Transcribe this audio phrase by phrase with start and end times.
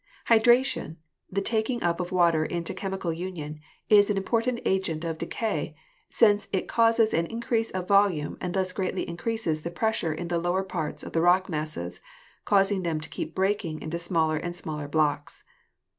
[0.29, 0.95] Hydration,
[1.31, 5.75] the taking up of water into chemical union, is an important agency of decay,
[6.09, 10.39] since it causes an increase of volume and thus greatly increases the pressure in the
[10.39, 12.01] lower parts of rock masses,
[12.45, 15.43] causing them to keep breaking into smaller and smaller blocks.